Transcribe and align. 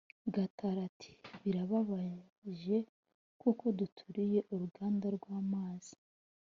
Gatari 0.33 0.79
ati 0.89 1.11
Birababaje 1.43 2.77
kuko 3.41 3.63
duturiye 3.77 4.39
uruganda 4.53 5.05
rwamazi 5.17 5.93